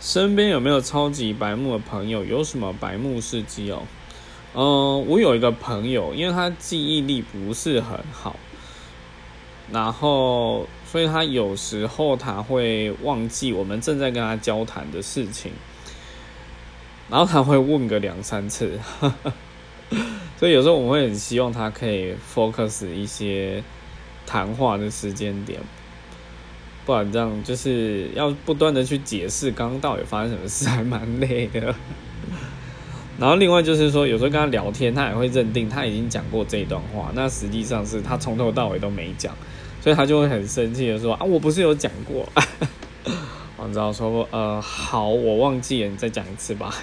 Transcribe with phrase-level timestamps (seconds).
[0.00, 2.24] 身边有没有超级白目的朋友？
[2.24, 3.82] 有什么白目事迹哦？
[4.54, 8.34] 嗯，我有一个朋友，因为他记忆力不是很好，
[9.70, 15.52] 然后所以他有时候他会忘记我们正在跟他交谈的事情，
[17.10, 18.80] 然后他会问个两三次，
[20.38, 23.62] 所以有时候我会很希望他可以 focus 一些
[24.26, 25.60] 谈话的时间点。
[26.90, 31.72] 不然这样就是要不断的去解释刚刚到底发生什么事，还蛮累的。
[33.16, 39.32] 然后另外就是说，有时候跟他聊天，他也会认定他已经讲过这一段话，那实际上是他从头到尾都没讲，
[39.80, 42.28] 所以他就会很生气的说：“啊，我不是有讲过。
[43.56, 46.74] ”我知道说：“呃，好，我忘记了，你再讲一次吧。”